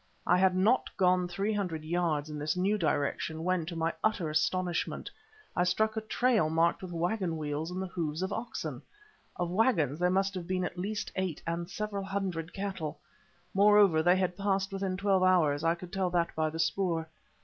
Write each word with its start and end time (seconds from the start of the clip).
I 0.25 0.39
had 0.39 0.55
not 0.55 0.89
gone 0.97 1.27
three 1.27 1.53
hundred 1.53 1.83
yards 1.85 2.27
in 2.27 2.39
this 2.39 2.57
new 2.57 2.75
direction 2.75 3.43
when, 3.43 3.67
to 3.67 3.75
my 3.75 3.93
utter 4.03 4.31
astonishment, 4.31 5.11
I 5.55 5.63
struck 5.63 5.95
a 5.95 6.01
trail 6.01 6.49
marked 6.49 6.81
with 6.81 6.91
waggon 6.91 7.37
wheels 7.37 7.69
and 7.69 7.79
the 7.79 7.85
hoofs 7.85 8.23
of 8.23 8.33
oxen. 8.33 8.81
Of 9.35 9.51
waggons 9.51 9.99
there 9.99 10.09
must 10.09 10.33
have 10.33 10.47
been 10.47 10.65
at 10.65 10.75
least 10.75 11.11
eight, 11.15 11.43
and 11.45 11.69
several 11.69 12.03
hundred 12.03 12.51
cattle. 12.51 12.97
Moreover, 13.53 14.01
they 14.01 14.15
had 14.15 14.35
passed 14.35 14.73
within 14.73 14.97
twelve 14.97 15.21
hours; 15.21 15.63
I 15.63 15.75
could 15.75 15.93
tell 15.93 16.09
that 16.09 16.33
by 16.33 16.49
the 16.49 16.57
spoor. 16.57 17.07